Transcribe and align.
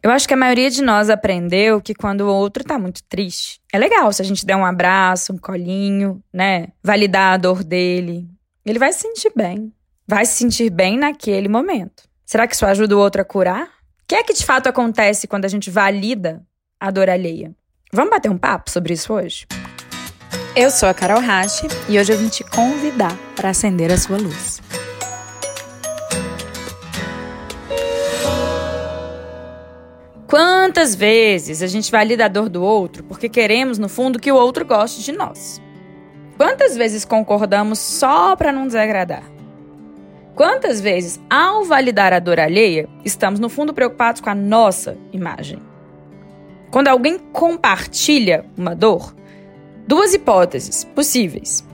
Eu 0.00 0.12
acho 0.12 0.28
que 0.28 0.34
a 0.34 0.36
maioria 0.36 0.70
de 0.70 0.80
nós 0.80 1.10
aprendeu 1.10 1.80
que 1.80 1.92
quando 1.92 2.20
o 2.20 2.32
outro 2.32 2.62
tá 2.62 2.78
muito 2.78 3.02
triste, 3.08 3.60
é 3.72 3.78
legal 3.78 4.12
se 4.12 4.22
a 4.22 4.24
gente 4.24 4.46
der 4.46 4.54
um 4.54 4.64
abraço, 4.64 5.32
um 5.32 5.38
colinho, 5.38 6.22
né? 6.32 6.68
Validar 6.82 7.34
a 7.34 7.36
dor 7.36 7.64
dele. 7.64 8.28
Ele 8.64 8.78
vai 8.78 8.92
se 8.92 9.00
sentir 9.00 9.32
bem. 9.34 9.72
Vai 10.06 10.24
se 10.24 10.36
sentir 10.36 10.70
bem 10.70 10.96
naquele 10.96 11.48
momento. 11.48 12.04
Será 12.24 12.46
que 12.46 12.54
isso 12.54 12.64
ajuda 12.64 12.96
o 12.96 13.00
outro 13.00 13.20
a 13.20 13.24
curar? 13.24 13.64
O 13.64 14.06
que 14.06 14.14
é 14.14 14.22
que 14.22 14.32
de 14.32 14.46
fato 14.46 14.68
acontece 14.68 15.26
quando 15.26 15.46
a 15.46 15.48
gente 15.48 15.68
valida 15.68 16.42
a 16.78 16.92
dor 16.92 17.10
alheia? 17.10 17.52
Vamos 17.92 18.10
bater 18.10 18.30
um 18.30 18.38
papo 18.38 18.70
sobre 18.70 18.94
isso 18.94 19.12
hoje? 19.12 19.46
Eu 20.54 20.70
sou 20.70 20.88
a 20.88 20.94
Carol 20.94 21.20
Rache 21.20 21.66
e 21.88 21.98
hoje 21.98 22.12
eu 22.12 22.18
vim 22.18 22.28
te 22.28 22.44
convidar 22.44 23.16
para 23.34 23.50
acender 23.50 23.90
a 23.90 23.98
sua 23.98 24.16
luz. 24.16 24.60
Quantas 30.28 30.94
vezes 30.94 31.62
a 31.62 31.66
gente 31.66 31.90
valida 31.90 32.26
a 32.26 32.28
dor 32.28 32.50
do 32.50 32.62
outro 32.62 33.02
porque 33.02 33.30
queremos, 33.30 33.78
no 33.78 33.88
fundo, 33.88 34.18
que 34.18 34.30
o 34.30 34.36
outro 34.36 34.62
goste 34.62 35.02
de 35.02 35.10
nós? 35.10 35.58
Quantas 36.36 36.76
vezes 36.76 37.02
concordamos 37.02 37.78
só 37.78 38.36
para 38.36 38.52
não 38.52 38.66
desagradar? 38.66 39.22
Quantas 40.34 40.82
vezes, 40.82 41.18
ao 41.30 41.64
validar 41.64 42.12
a 42.12 42.18
dor 42.18 42.38
alheia, 42.38 42.86
estamos, 43.06 43.40
no 43.40 43.48
fundo, 43.48 43.72
preocupados 43.72 44.20
com 44.20 44.28
a 44.28 44.34
nossa 44.34 44.98
imagem? 45.14 45.62
Quando 46.70 46.88
alguém 46.88 47.18
compartilha 47.18 48.44
uma 48.54 48.74
dor, 48.76 49.16
duas 49.86 50.12
hipóteses 50.12 50.84
possíveis. 50.84 51.66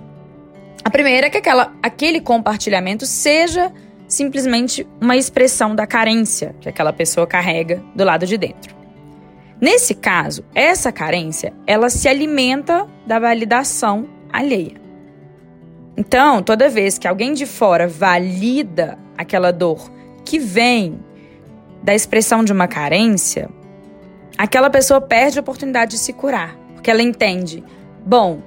A 0.84 0.91
primeira 0.91 1.27
é 1.27 1.30
que 1.30 1.39
aquela, 1.39 1.75
aquele 1.83 2.20
compartilhamento 2.20 3.05
seja 3.05 3.73
simplesmente 4.06 4.86
uma 5.00 5.16
expressão 5.16 5.74
da 5.74 5.86
carência 5.86 6.54
que 6.60 6.68
aquela 6.68 6.92
pessoa 6.92 7.26
carrega 7.26 7.82
do 7.94 8.04
lado 8.04 8.27
de 8.27 8.36
dentro. 8.36 8.74
Nesse 9.60 9.94
caso, 9.94 10.44
essa 10.54 10.92
carência, 10.92 11.52
ela 11.66 11.88
se 11.88 12.08
alimenta 12.08 12.86
da 13.06 13.19
validação 13.19 14.08
alheia. 14.33 14.83
Então, 15.96 16.42
toda 16.42 16.69
vez 16.69 16.98
que 16.98 17.06
alguém 17.06 17.33
de 17.33 17.46
fora 17.46 17.86
valida 17.86 18.98
aquela 19.16 19.52
dor 19.52 19.91
que 20.24 20.39
vem 20.39 20.98
da 21.83 21.94
expressão 21.94 22.42
de 22.42 22.52
uma 22.52 22.66
carência, 22.66 23.48
aquela 24.36 24.70
pessoa 24.70 25.00
perde 25.00 25.39
a 25.39 25.42
oportunidade 25.42 25.92
de 25.92 25.98
se 25.98 26.12
curar, 26.12 26.56
porque 26.74 26.91
ela 26.91 27.02
entende, 27.02 27.62
bom, 28.05 28.42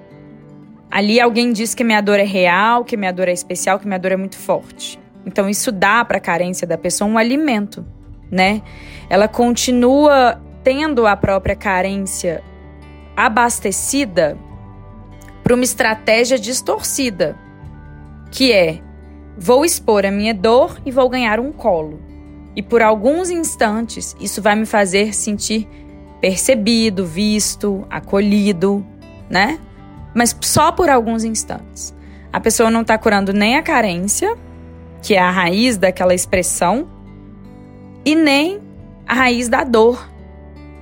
ali 0.92 1.22
alguém 1.22 1.54
diz 1.54 1.74
que 1.74 1.84
minha 1.84 2.02
dor 2.02 2.20
é 2.20 2.24
real, 2.26 2.84
que 2.84 2.98
minha 2.98 3.14
dor 3.14 3.28
é 3.28 3.34
especial, 3.34 3.80
que 3.80 3.88
minha 3.88 4.00
dor 4.00 4.12
é 4.12 4.18
muito 4.18 4.38
forte. 4.38 5.00
Então 5.28 5.50
isso 5.50 5.74
dá 5.74 6.06
para 6.06 6.18
a 6.18 6.22
carência 6.22 6.66
da 6.66 6.78
pessoa 6.78 7.10
um 7.10 7.18
alimento, 7.18 7.86
né? 8.32 8.62
Ela 9.10 9.28
continua 9.28 10.42
tendo 10.64 11.06
a 11.06 11.18
própria 11.18 11.54
carência 11.54 12.42
abastecida 13.14 14.38
para 15.44 15.54
uma 15.54 15.66
estratégia 15.66 16.40
distorcida, 16.40 17.38
que 18.32 18.54
é 18.54 18.80
vou 19.38 19.66
expor 19.66 20.06
a 20.06 20.12
minha 20.12 20.34
dor 20.34 20.80
e 20.86 20.92
vou 20.92 21.10
ganhar 21.10 21.42
um 21.42 21.52
colo. 21.52 22.00
E 22.56 22.64
por 22.64 22.82
alguns 22.82 23.30
instantes 23.30 24.16
isso 24.22 24.42
vai 24.42 24.56
me 24.56 24.66
fazer 24.66 25.14
sentir 25.14 25.68
percebido, 26.22 27.06
visto, 27.06 27.86
acolhido, 27.90 28.84
né? 29.30 29.60
Mas 30.16 30.36
só 30.42 30.72
por 30.72 30.90
alguns 30.90 31.26
instantes. 31.26 31.94
A 32.32 32.40
pessoa 32.40 32.72
não 32.72 32.82
está 32.82 32.98
curando 32.98 33.34
nem 33.34 33.58
a 33.58 33.62
carência 33.62 34.38
que 35.02 35.16
é 35.16 35.20
a 35.20 35.30
raiz 35.30 35.78
daquela 35.78 36.14
expressão, 36.14 36.88
e 38.06 38.16
nem 38.16 38.62
a 39.06 39.14
raiz 39.14 39.50
da 39.50 39.64
dor, 39.64 40.10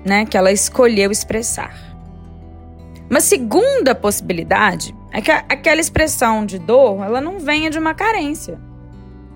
né, 0.05 0.25
que 0.25 0.37
ela 0.37 0.51
escolheu 0.51 1.11
expressar. 1.11 1.73
Uma 3.09 3.19
segunda 3.19 3.93
possibilidade 3.93 4.95
é 5.11 5.21
que 5.21 5.31
aquela 5.31 5.79
expressão 5.79 6.45
de 6.45 6.57
dor, 6.57 7.03
ela 7.03 7.21
não 7.21 7.39
venha 7.39 7.69
de 7.69 7.77
uma 7.77 7.93
carência. 7.93 8.59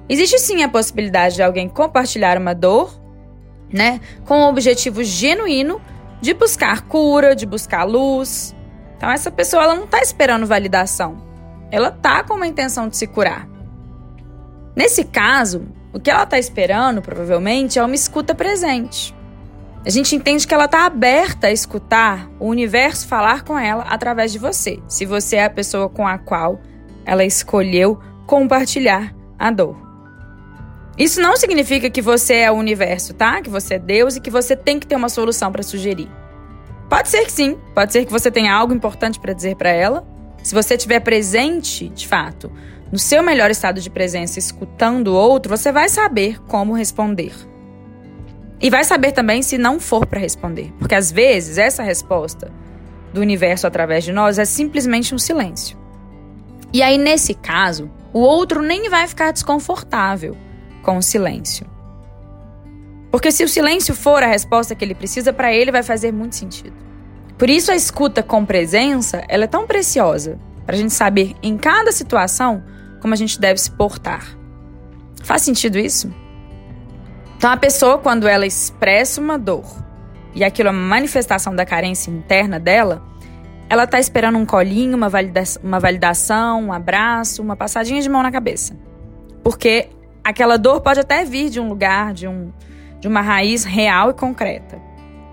Existe 0.08 0.40
sim 0.40 0.64
a 0.64 0.70
possibilidade 0.70 1.36
de 1.36 1.44
alguém 1.44 1.70
compartilhar 1.70 2.38
uma 2.38 2.54
dor, 2.54 3.00
né, 3.72 4.02
com 4.26 4.42
o 4.42 4.50
objetivo 4.50 5.04
genuíno 5.04 5.80
de 6.20 6.34
buscar 6.34 6.82
cura, 6.82 7.36
de 7.36 7.46
buscar 7.46 7.84
luz. 7.84 8.56
Então 8.98 9.10
essa 9.10 9.32
pessoa 9.32 9.64
ela 9.64 9.76
não 9.76 9.86
está 9.86 10.02
esperando 10.02 10.48
validação. 10.48 11.24
Ela 11.72 11.92
tá 11.92 12.24
com 12.24 12.34
uma 12.34 12.48
intenção 12.48 12.90
de 12.90 12.98
se 12.98 13.06
curar. 13.06 13.48
Nesse 14.80 15.04
caso, 15.04 15.68
o 15.92 16.00
que 16.00 16.10
ela 16.10 16.24
está 16.24 16.40
esperando, 16.40 17.02
provavelmente, 17.02 17.78
é 17.78 17.84
uma 17.84 17.96
escuta 17.96 18.34
presente. 18.34 19.14
A 19.86 19.90
gente 19.90 20.16
entende 20.16 20.48
que 20.48 20.54
ela 20.54 20.64
está 20.64 20.86
aberta 20.86 21.48
a 21.48 21.52
escutar 21.52 22.30
o 22.40 22.48
universo 22.48 23.06
falar 23.06 23.44
com 23.44 23.60
ela 23.60 23.84
através 23.90 24.32
de 24.32 24.40
você, 24.40 24.80
se 24.88 25.06
você 25.06 25.36
é 25.36 25.44
a 25.44 25.50
pessoa 25.50 25.90
com 25.90 26.08
a 26.08 26.18
qual 26.18 26.62
ela 27.06 27.26
escolheu 27.26 28.00
compartilhar 28.26 29.14
a 29.38 29.52
dor. 29.52 29.76
Isso 30.98 31.20
não 31.20 31.36
significa 31.36 31.90
que 31.90 32.02
você 32.02 32.36
é 32.36 32.50
o 32.50 32.56
universo, 32.56 33.14
tá? 33.14 33.42
Que 33.42 33.50
você 33.50 33.74
é 33.74 33.80
Deus 33.80 34.16
e 34.16 34.22
que 34.22 34.32
você 34.32 34.56
tem 34.56 34.80
que 34.80 34.88
ter 34.88 34.96
uma 34.96 35.10
solução 35.10 35.52
para 35.52 35.62
sugerir. 35.62 36.10
Pode 36.90 37.10
ser 37.10 37.26
que 37.26 37.34
sim, 37.34 37.58
pode 37.76 37.92
ser 37.92 38.06
que 38.06 38.12
você 38.14 38.32
tenha 38.32 38.54
algo 38.54 38.74
importante 38.74 39.20
para 39.20 39.34
dizer 39.34 39.58
para 39.58 39.72
ela. 39.72 40.08
Se 40.42 40.56
você 40.56 40.76
estiver 40.76 41.02
presente, 41.02 41.90
de 41.90 42.08
fato, 42.08 42.50
no 42.92 42.98
seu 42.98 43.22
melhor 43.22 43.52
estado 43.52 43.80
de 43.80 43.90
presença, 43.90 44.40
escutando 44.40 45.10
o 45.10 45.16
outro, 45.16 45.56
você 45.56 45.72
vai 45.72 45.88
saber 45.90 46.42
como 46.44 46.74
responder. 46.74 47.34
E 48.60 48.70
vai 48.70 48.84
saber 48.84 49.12
também 49.12 49.42
se 49.42 49.58
não 49.58 49.80
for 49.80 50.06
para 50.06 50.20
responder, 50.20 50.74
porque 50.80 50.96
às 50.96 51.12
vezes 51.12 51.58
essa 51.58 51.84
resposta 51.84 52.52
do 53.14 53.22
universo 53.22 53.68
através 53.68 54.04
de 54.04 54.12
nós 54.12 54.38
é 54.38 54.46
simplesmente 54.46 55.14
um 55.14 55.20
silêncio. 55.20 55.78
E 56.74 56.82
aí 56.82 56.98
nesse 56.98 57.34
caso, 57.34 57.90
o 58.12 58.20
outro 58.20 58.62
nem 58.62 58.90
vai 58.90 59.08
ficar 59.08 59.32
desconfortável 59.32 60.36
com 60.82 60.98
o 60.98 61.02
silêncio. 61.02 61.66
Porque 63.12 63.32
se 63.32 63.44
o 63.44 63.50
silêncio 63.50 63.96
for 63.96 64.22
a 64.22 64.28
resposta 64.28 64.76
que 64.76 64.84
ele 64.84 64.94
precisa, 64.94 65.32
para 65.32 65.54
ele 65.54 65.72
vai 65.72 65.84
fazer 65.84 66.12
muito 66.12 66.36
sentido. 66.36 66.76
Por 67.38 67.50
isso 67.50 67.72
a 67.72 67.76
escuta 67.76 68.22
com 68.22 68.46
presença, 68.46 69.24
ela 69.30 69.46
é 69.46 69.48
tão 69.48 69.66
preciosa, 69.66 70.38
para 70.66 70.76
a 70.76 70.78
gente 70.78 70.94
saber 70.94 71.36
em 71.42 71.58
cada 71.58 71.92
situação 71.92 72.64
como 73.00 73.14
a 73.14 73.18
gente 73.18 73.40
deve 73.40 73.60
se 73.60 73.72
portar. 73.72 74.26
Faz 75.24 75.42
sentido 75.42 75.78
isso? 75.78 76.14
Então, 77.38 77.52
a 77.52 77.58
pessoa, 77.58 77.98
quando 77.98 78.28
ela 78.28 78.46
expressa 78.46 79.22
uma 79.22 79.38
dor 79.38 79.64
e 80.36 80.44
aquilo 80.44 80.70
é 80.70 80.72
uma 80.72 80.88
manifestação 80.88 81.56
da 81.56 81.66
carência 81.66 82.12
interna 82.12 82.60
dela, 82.60 83.02
ela 83.70 83.84
está 83.84 84.00
esperando 84.00 84.38
um 84.38 84.46
colinho, 84.46 84.98
uma, 84.98 85.08
valida 85.08 85.44
uma 85.64 85.80
validação, 85.80 86.66
um 86.66 86.74
abraço, 86.74 87.42
uma 87.42 87.56
passadinha 87.56 88.02
de 88.02 88.10
mão 88.10 88.24
na 88.24 88.32
cabeça. 88.32 88.76
Porque 89.44 89.90
aquela 90.24 90.58
dor 90.58 90.82
pode 90.82 91.00
até 91.00 91.24
vir 91.24 91.50
de 91.50 91.60
um 91.60 91.70
lugar, 91.70 92.14
de, 92.14 92.28
um, 92.28 92.52
de 93.00 93.08
uma 93.08 93.22
raiz 93.22 93.64
real 93.64 94.10
e 94.10 94.14
concreta. 94.14 94.82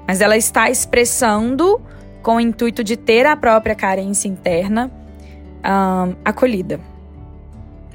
Mas 0.07 0.21
ela 0.21 0.37
está 0.37 0.71
expressando 0.71 1.81
com 2.23 2.37
o 2.37 2.41
intuito 2.41 2.85
de 2.85 2.97
ter 2.97 3.27
a 3.27 3.37
própria 3.37 3.75
carência 3.75 4.29
interna 4.29 4.91
acolhida. 6.25 6.79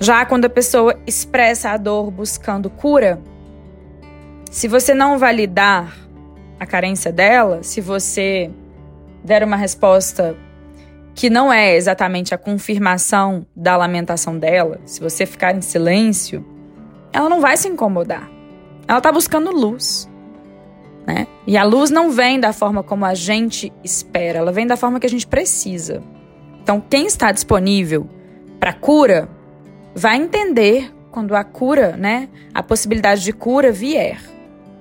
Já 0.01 0.25
quando 0.25 0.45
a 0.45 0.49
pessoa 0.49 0.99
expressa 1.05 1.69
a 1.69 1.77
dor 1.77 2.09
buscando 2.09 2.71
cura, 2.71 3.21
se 4.49 4.67
você 4.67 4.95
não 4.95 5.19
validar 5.19 5.95
a 6.59 6.65
carência 6.65 7.11
dela, 7.11 7.61
se 7.61 7.79
você 7.79 8.49
der 9.23 9.43
uma 9.43 9.55
resposta 9.55 10.35
que 11.13 11.29
não 11.29 11.53
é 11.53 11.75
exatamente 11.75 12.33
a 12.33 12.37
confirmação 12.39 13.45
da 13.55 13.77
lamentação 13.77 14.39
dela, 14.39 14.81
se 14.85 14.99
você 14.99 15.23
ficar 15.23 15.55
em 15.55 15.61
silêncio, 15.61 16.43
ela 17.13 17.29
não 17.29 17.39
vai 17.39 17.55
se 17.55 17.67
incomodar. 17.67 18.27
Ela 18.87 18.97
está 18.97 19.11
buscando 19.11 19.51
luz. 19.51 20.09
Né? 21.05 21.27
E 21.45 21.55
a 21.55 21.63
luz 21.63 21.91
não 21.91 22.09
vem 22.09 22.39
da 22.39 22.51
forma 22.51 22.81
como 22.81 23.05
a 23.05 23.13
gente 23.13 23.71
espera, 23.83 24.39
ela 24.39 24.51
vem 24.51 24.65
da 24.65 24.75
forma 24.75 24.99
que 24.99 25.05
a 25.05 25.09
gente 25.09 25.27
precisa. 25.27 26.01
Então, 26.63 26.81
quem 26.81 27.05
está 27.05 27.31
disponível 27.31 28.09
para 28.59 28.73
cura 28.73 29.29
vai 29.95 30.17
entender 30.17 30.91
quando 31.11 31.35
a 31.35 31.43
cura, 31.43 31.95
né, 31.97 32.29
a 32.53 32.63
possibilidade 32.63 33.23
de 33.23 33.33
cura 33.33 33.71
vier, 33.71 34.19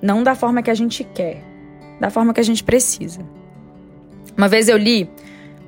não 0.01 0.23
da 0.23 0.33
forma 0.33 0.61
que 0.63 0.71
a 0.71 0.73
gente 0.73 1.03
quer, 1.03 1.43
da 1.99 2.09
forma 2.09 2.33
que 2.33 2.39
a 2.39 2.43
gente 2.43 2.63
precisa. 2.63 3.21
Uma 4.37 4.47
vez 4.47 4.69
eu 4.69 4.77
li, 4.77 5.09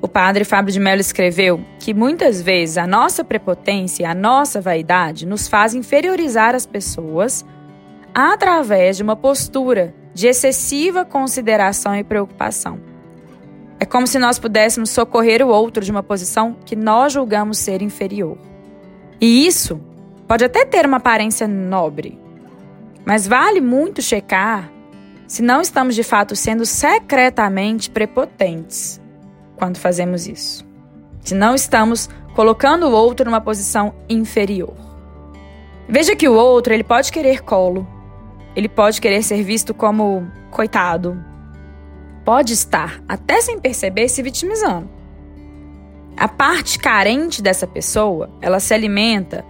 o 0.00 0.08
padre 0.08 0.44
Fábio 0.44 0.72
de 0.72 0.80
Mello 0.80 1.00
escreveu 1.00 1.60
que 1.78 1.94
muitas 1.94 2.42
vezes 2.42 2.78
a 2.78 2.86
nossa 2.86 3.22
prepotência, 3.22 4.08
a 4.08 4.14
nossa 4.14 4.60
vaidade 4.60 5.26
nos 5.26 5.48
faz 5.48 5.74
inferiorizar 5.74 6.54
as 6.54 6.66
pessoas 6.66 7.44
através 8.14 8.96
de 8.96 9.02
uma 9.02 9.16
postura 9.16 9.94
de 10.12 10.26
excessiva 10.26 11.04
consideração 11.04 11.94
e 11.94 12.04
preocupação. 12.04 12.80
É 13.80 13.84
como 13.84 14.06
se 14.06 14.18
nós 14.18 14.38
pudéssemos 14.38 14.90
socorrer 14.90 15.42
o 15.42 15.48
outro 15.48 15.84
de 15.84 15.90
uma 15.90 16.02
posição 16.02 16.56
que 16.64 16.76
nós 16.76 17.12
julgamos 17.12 17.58
ser 17.58 17.82
inferior. 17.82 18.38
E 19.20 19.46
isso 19.46 19.80
pode 20.26 20.44
até 20.44 20.64
ter 20.64 20.86
uma 20.86 20.96
aparência 20.98 21.46
nobre, 21.46 22.18
mas 23.04 23.26
vale 23.26 23.60
muito 23.60 24.02
checar 24.02 24.70
se 25.26 25.42
não 25.42 25.60
estamos 25.60 25.94
de 25.94 26.02
fato 26.02 26.36
sendo 26.36 26.66
secretamente 26.66 27.90
prepotentes 27.90 29.00
quando 29.56 29.78
fazemos 29.78 30.26
isso. 30.26 30.66
Se 31.20 31.34
não 31.34 31.54
estamos 31.54 32.08
colocando 32.34 32.86
o 32.86 32.92
outro 32.92 33.24
numa 33.24 33.40
posição 33.40 33.94
inferior. 34.08 34.74
Veja 35.88 36.16
que 36.16 36.28
o 36.28 36.34
outro, 36.34 36.72
ele 36.74 36.84
pode 36.84 37.12
querer 37.12 37.42
colo, 37.42 37.86
ele 38.56 38.68
pode 38.68 39.00
querer 39.00 39.22
ser 39.22 39.42
visto 39.42 39.72
como 39.72 40.30
coitado, 40.50 41.22
pode 42.24 42.52
estar, 42.52 43.02
até 43.08 43.40
sem 43.40 43.58
perceber, 43.58 44.08
se 44.08 44.22
vitimizando. 44.22 44.88
A 46.16 46.28
parte 46.28 46.78
carente 46.78 47.42
dessa 47.42 47.66
pessoa, 47.66 48.30
ela 48.40 48.60
se 48.60 48.72
alimenta 48.72 49.44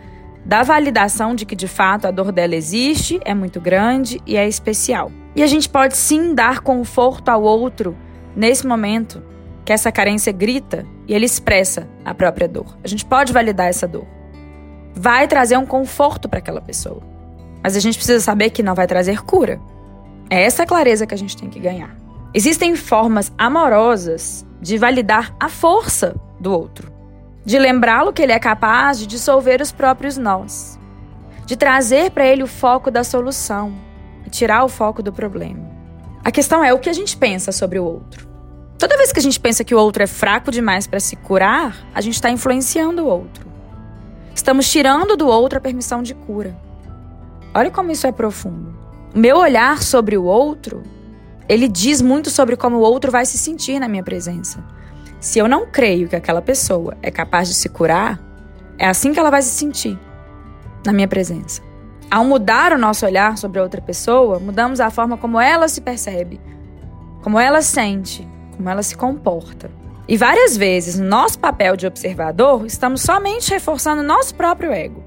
da 0.45 0.63
validação 0.63 1.35
de 1.35 1.47
que 1.47 1.57
de 1.57 1.69
fato 1.69 2.07
a 2.07 2.11
dor 2.11 2.31
dela 2.33 2.55
existe, 2.55 3.21
é 3.25 3.35
muito 3.35 3.61
grande 3.61 4.21
e 4.27 4.37
é 4.37 4.47
especial. 4.47 5.11
E 5.37 5.43
a 5.43 5.47
gente 5.47 5.69
pode 5.69 5.97
sim 5.97 6.35
dar 6.35 6.61
conforto 6.61 7.29
ao 7.29 7.43
outro 7.43 7.97
nesse 8.37 8.67
momento 8.67 9.23
que 9.65 9.73
essa 9.73 9.91
carência 9.91 10.33
grita 10.33 10.87
e 11.09 11.15
ele 11.15 11.25
expressa 11.25 11.89
a 12.05 12.15
própria 12.15 12.47
dor. 12.47 12.77
A 12.85 12.89
gente 12.89 13.05
pode 13.05 13.33
validar 13.33 13.69
essa 13.69 13.89
dor. 13.89 14.07
Vai 14.95 15.27
trazer 15.27 15.57
um 15.57 15.67
conforto 15.67 16.29
para 16.29 16.39
aquela 16.39 16.61
pessoa. 16.61 17.03
Mas 17.63 17.77
a 17.77 17.81
gente 17.81 17.97
precisa 17.97 18.21
saber 18.21 18.51
que 18.51 18.63
não 18.63 18.75
vai 18.75 18.87
trazer 18.87 19.23
cura. 19.23 19.61
É 20.29 20.43
essa 20.45 20.67
clareza 20.67 21.07
que 21.07 21.15
a 21.15 21.19
gente 21.19 21.37
tem 21.37 21.49
que 21.49 21.59
ganhar. 21.59 21.97
Existem 22.35 22.77
formas 22.77 23.33
amorosas 23.39 24.47
de 24.61 24.77
validar 24.77 25.35
a 25.41 25.49
força 25.49 26.15
do 26.45 26.53
outro, 26.53 26.93
de 27.45 27.59
lembrá-lo 27.59 28.13
que 28.13 28.23
ele 28.23 28.33
é 28.33 28.39
capaz 28.39 28.99
de 28.99 29.07
dissolver 29.07 29.61
os 29.63 29.73
próprios 29.73 30.19
nós, 30.19 30.79
de 31.47 31.57
trazer 31.57 32.11
para 32.11 32.27
ele 32.27 32.43
o 32.43 32.47
foco 32.47 32.91
da 32.91 33.03
solução 33.03 33.75
e 34.27 34.31
tirar 34.31 34.63
o 34.63 34.69
foco 34.69 35.03
do 35.03 35.13
problema. 35.13 35.73
A 36.23 36.31
questão 36.31 36.63
é 36.63 36.73
o 36.73 36.79
que 36.79 36.91
a 36.91 36.93
gente 36.93 37.17
pensa 37.17 37.51
sobre 37.51 37.79
o 37.79 37.85
outro. 37.85 38.29
Toda 38.79 38.97
vez 38.99 39.11
que 39.13 39.19
a 39.19 39.23
gente 39.23 39.41
pensa 39.41 39.65
que 39.65 39.75
o 39.75 39.79
outro 39.79 40.03
é 40.03 40.07
fraco 40.07 40.51
demais 40.51 40.87
para 40.87 41.01
se 41.01 41.17
curar, 41.17 41.77
a 41.95 42.01
gente 42.01 42.15
está 42.15 42.31
influenciando 42.31 43.05
o 43.05 43.07
outro. 43.07 43.47
Estamos 44.35 44.71
tirando 44.71 45.17
do 45.17 45.27
outro 45.27 45.59
a 45.59 45.63
permissão 45.63 46.03
de 46.03 46.15
cura. 46.15 46.55
Olha 47.55 47.71
como 47.71 47.91
isso 47.91 48.07
é 48.07 48.13
profundo. 48.13 48.75
O 49.15 49.19
meu 49.19 49.39
olhar 49.39 49.83
sobre 49.83 50.19
o 50.19 50.25
outro, 50.25 50.83
ele 51.49 51.69
diz 51.69 52.03
muito 52.03 52.31
sobre 52.31 52.57
como 52.57 52.77
o 52.77 52.81
outro 52.81 53.11
vai 53.11 53.25
se 53.25 53.39
sentir 53.39 53.79
na 53.79 53.89
minha 53.89 54.03
presença. 54.03 54.63
Se 55.25 55.39
eu 55.39 55.49
não 55.49 55.65
creio 55.67 56.07
que 56.07 56.15
aquela 56.15 56.43
pessoa 56.43 56.99
é 57.01 57.11
capaz 57.11 57.49
de 57.49 57.55
se 57.55 57.71
curar, 57.71 58.21
é 58.77 58.87
assim 58.87 59.11
que 59.11 59.19
ela 59.19 59.31
vai 59.31 59.41
se 59.41 59.49
sentir 59.49 59.99
na 60.85 60.93
minha 60.93 61.09
presença. 61.09 61.63
Ao 62.11 62.23
mudar 62.27 62.75
o 62.75 62.79
nosso 62.79 63.07
olhar 63.07 63.39
sobre 63.39 63.59
a 63.59 63.63
outra 63.63 63.81
pessoa, 63.81 64.39
mudamos 64.39 64.81
a 64.81 64.91
forma 64.91 65.17
como 65.17 65.41
ela 65.41 65.67
se 65.67 65.81
percebe, 65.81 66.39
como 67.23 67.41
ela 67.41 67.63
sente, 67.63 68.29
como 68.55 68.69
ela 68.69 68.83
se 68.83 68.99
comporta. 68.99 69.71
E 70.07 70.15
várias 70.15 70.59
vezes, 70.59 70.99
no 70.99 71.07
nosso 71.07 71.39
papel 71.39 71.75
de 71.75 71.87
observador, 71.87 72.67
estamos 72.67 73.01
somente 73.01 73.51
reforçando 73.51 74.03
nosso 74.03 74.35
próprio 74.35 74.73
ego. 74.73 75.03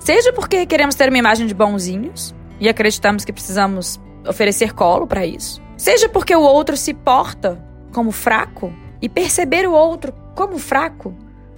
Seja 0.00 0.32
porque 0.32 0.66
queremos 0.66 0.96
ter 0.96 1.08
uma 1.08 1.18
imagem 1.18 1.46
de 1.46 1.54
bonzinhos 1.54 2.34
e 2.58 2.68
acreditamos 2.68 3.24
que 3.24 3.32
precisamos 3.32 4.00
oferecer 4.26 4.72
colo 4.72 5.06
para 5.06 5.24
isso, 5.24 5.62
seja 5.76 6.08
porque 6.08 6.34
o 6.34 6.42
outro 6.42 6.76
se 6.76 6.92
porta 6.92 7.64
como 7.92 8.10
fraco 8.10 8.81
e 9.02 9.08
perceber 9.08 9.68
o 9.68 9.72
outro 9.72 10.14
como 10.34 10.58
fraco 10.58 11.12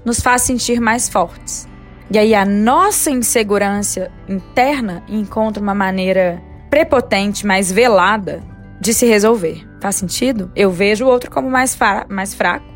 nos 0.05 0.21
faz 0.21 0.43
sentir 0.43 0.81
mais 0.81 1.09
fortes. 1.09 1.69
E 2.11 2.19
aí 2.19 2.35
a 2.35 2.45
nossa 2.45 3.11
insegurança 3.11 4.11
interna 4.29 5.03
encontra 5.09 5.63
uma 5.63 5.75
maneira 5.75 6.43
prepotente, 6.71 7.47
mais 7.47 7.71
velada 7.71 8.43
de 8.81 8.93
se 8.93 9.07
resolver. 9.07 9.65
Faz 9.81 9.97
sentido? 9.97 10.51
Eu 10.57 10.71
vejo 10.71 11.05
o 11.05 11.09
outro 11.09 11.31
como 11.31 11.51
mais, 11.51 11.79
mais 12.09 12.35
fraco, 12.35 12.67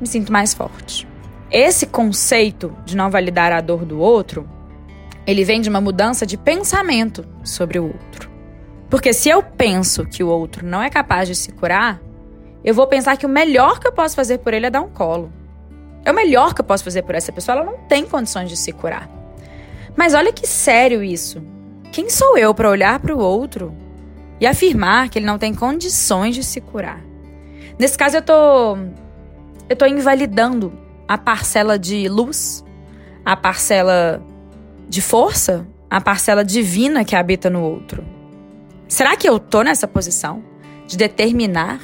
me 0.00 0.06
sinto 0.06 0.32
mais 0.32 0.52
forte. 0.52 1.06
Esse 1.50 1.86
conceito 1.86 2.76
de 2.84 2.96
não 2.96 3.10
validar 3.10 3.52
a 3.52 3.60
dor 3.60 3.84
do 3.84 3.98
outro, 3.98 4.48
ele 5.26 5.44
vem 5.44 5.60
de 5.60 5.68
uma 5.68 5.80
mudança 5.80 6.24
de 6.24 6.36
pensamento 6.36 7.24
sobre 7.42 7.78
o 7.78 7.84
outro. 7.84 8.30
Porque 8.88 9.12
se 9.12 9.28
eu 9.28 9.42
penso 9.42 10.04
que 10.04 10.22
o 10.22 10.28
outro 10.28 10.66
não 10.66 10.82
é 10.82 10.90
capaz 10.90 11.28
de 11.28 11.34
se 11.34 11.52
curar, 11.52 12.00
eu 12.64 12.74
vou 12.74 12.86
pensar 12.86 13.16
que 13.16 13.26
o 13.26 13.28
melhor 13.28 13.78
que 13.78 13.86
eu 13.86 13.92
posso 13.92 14.14
fazer 14.14 14.38
por 14.38 14.52
ele 14.52 14.66
é 14.66 14.70
dar 14.70 14.82
um 14.82 14.88
colo. 14.88 15.32
É 16.04 16.10
o 16.10 16.14
melhor 16.14 16.54
que 16.54 16.60
eu 16.60 16.64
posso 16.64 16.84
fazer 16.84 17.02
por 17.02 17.14
essa 17.14 17.32
pessoa, 17.32 17.58
ela 17.58 17.64
não 17.64 17.78
tem 17.88 18.04
condições 18.06 18.48
de 18.48 18.56
se 18.56 18.72
curar. 18.72 19.08
Mas 19.96 20.14
olha 20.14 20.32
que 20.32 20.46
sério 20.46 21.02
isso. 21.02 21.42
Quem 21.92 22.08
sou 22.08 22.38
eu 22.38 22.54
para 22.54 22.70
olhar 22.70 22.98
para 23.00 23.14
o 23.14 23.18
outro 23.18 23.74
e 24.40 24.46
afirmar 24.46 25.08
que 25.08 25.18
ele 25.18 25.26
não 25.26 25.38
tem 25.38 25.54
condições 25.54 26.34
de 26.34 26.42
se 26.42 26.60
curar. 26.60 27.00
Nesse 27.78 27.96
caso, 27.96 28.16
eu 28.16 28.22
tô, 28.22 28.78
eu 29.68 29.76
tô 29.76 29.86
invalidando 29.86 30.72
a 31.08 31.18
parcela 31.18 31.78
de 31.78 32.08
luz, 32.08 32.64
a 33.24 33.36
parcela 33.36 34.22
de 34.88 35.02
força, 35.02 35.66
a 35.90 36.00
parcela 36.00 36.44
divina 36.44 37.04
que 37.04 37.16
habita 37.16 37.50
no 37.50 37.62
outro. 37.62 38.04
Será 38.88 39.16
que 39.16 39.28
eu 39.28 39.38
tô 39.38 39.62
nessa 39.62 39.86
posição 39.86 40.42
de 40.86 40.96
determinar 40.96 41.80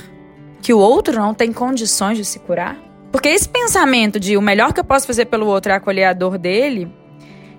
que 0.63 0.73
o 0.73 0.79
outro 0.79 1.19
não 1.19 1.35
tem 1.35 1.53
condições 1.53 2.17
de 2.19 2.25
se 2.25 2.39
curar? 2.39 2.77
Porque 3.13 3.29
esse 3.29 3.49
pensamento 3.49 4.19
de 4.19 4.37
o 4.37 4.43
melhor 4.43 4.73
que 4.73 4.81
eu 4.81 4.85
posso 4.85 5.07
fazer 5.07 5.27
pelo 5.27 5.47
outro 5.47 5.73
é 5.73 5.75
acolher 5.75 6.05
a 6.05 6.13
dor 6.13 6.39
dele, 6.39 6.93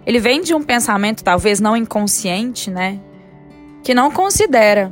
ele 0.06 0.20
vem 0.20 0.42
de 0.42 0.54
um 0.54 0.62
pensamento 0.62 1.24
talvez 1.24 1.60
não 1.60 1.76
inconsciente, 1.76 2.70
né? 2.70 3.00
que 3.88 3.94
não 3.94 4.12
considera 4.12 4.92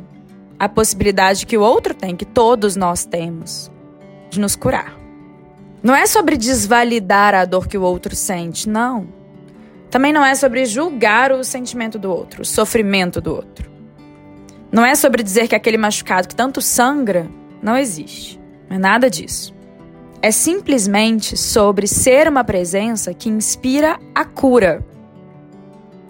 a 0.57 0.69
possibilidade 0.69 1.45
que 1.45 1.57
o 1.57 1.61
outro 1.61 1.93
tem, 1.93 2.15
que 2.15 2.23
todos 2.23 2.77
nós 2.77 3.03
temos, 3.03 3.69
de 4.29 4.39
nos 4.39 4.55
curar. 4.55 4.97
Não 5.83 5.93
é 5.93 6.05
sobre 6.05 6.37
desvalidar 6.37 7.35
a 7.35 7.43
dor 7.43 7.67
que 7.67 7.77
o 7.77 7.81
outro 7.81 8.15
sente, 8.15 8.69
não. 8.69 9.05
Também 9.91 10.13
não 10.13 10.23
é 10.23 10.33
sobre 10.33 10.63
julgar 10.63 11.33
o 11.33 11.43
sentimento 11.43 11.99
do 11.99 12.09
outro, 12.09 12.43
o 12.43 12.45
sofrimento 12.45 13.19
do 13.19 13.35
outro. 13.35 13.69
Não 14.71 14.85
é 14.85 14.95
sobre 14.95 15.21
dizer 15.21 15.49
que 15.49 15.55
aquele 15.55 15.77
machucado 15.77 16.29
que 16.29 16.35
tanto 16.35 16.61
sangra 16.61 17.27
não 17.61 17.77
existe. 17.77 18.39
Não 18.69 18.77
é 18.77 18.79
nada 18.79 19.09
disso. 19.09 19.53
É 20.21 20.31
simplesmente 20.31 21.37
sobre 21.37 21.87
ser 21.87 22.27
uma 22.27 22.43
presença 22.43 23.13
que 23.13 23.29
inspira 23.29 23.99
a 24.13 24.25
cura 24.25 24.85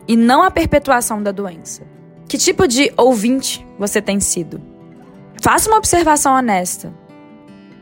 e 0.08 0.16
não 0.16 0.44
a 0.44 0.52
perpetuação 0.52 1.22
da 1.22 1.32
doença. 1.32 1.84
Que 2.28 2.38
tipo 2.38 2.68
de 2.68 2.92
ouvinte 2.98 3.66
você 3.78 4.02
tem 4.02 4.20
sido? 4.20 4.62
Faça 5.42 5.70
uma 5.70 5.78
observação 5.78 6.34
honesta. 6.34 6.94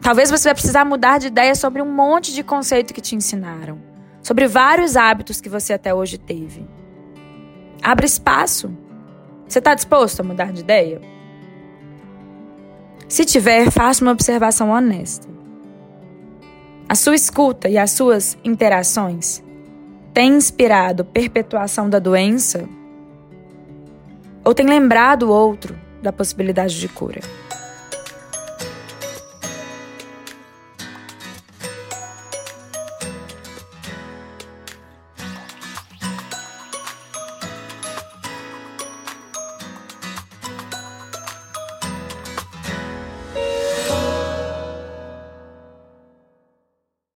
Talvez 0.01 0.29
você 0.29 0.50
vai 0.50 0.53
precisar 0.53 0.84
mudar 0.84 1.17
de 1.17 1.27
ideia 1.27 1.55
sobre 1.55 1.82
um 1.82 1.89
monte 1.89 2.34
de 2.34 2.43
conceito 2.43 2.93
que 2.93 3.00
te 3.00 3.15
ensinaram, 3.15 3.79
sobre 4.22 4.48
vários 4.48 4.98
hábitos 4.98 5.39
que 5.39 5.48
você 5.48 5.74
até 5.74 5.93
hoje 5.93 6.17
teve. 6.17 6.67
Abra 7.82 8.05
espaço. 8.05 8.75
Você 9.48 9.60
está 9.60 9.74
disposto 9.75 10.20
a 10.20 10.24
mudar 10.24 10.51
de 10.51 10.62
ideia? 10.62 11.12
Se 13.13 13.25
tiver, 13.25 13.70
faça 13.70 14.03
uma 14.03 14.12
observação 14.12 14.72
honesta. 14.72 15.27
A 16.89 16.96
sua 16.96 17.13
escuta 17.13 17.70
e 17.70 17.77
as 17.77 17.91
suas 17.91 18.36
interações 18.43 19.43
têm 20.12 20.34
inspirado 20.34 21.05
perpetuação 21.05 21.88
da 21.88 22.00
doença 22.00 22.67
ou 24.43 24.55
tem 24.55 24.65
lembrado 24.65 25.27
o 25.27 25.29
outro 25.29 25.77
da 26.01 26.12
possibilidade 26.12 26.79
de 26.79 26.88
cura. 26.88 27.22